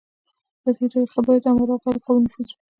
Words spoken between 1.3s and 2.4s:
همواره او غیر قابل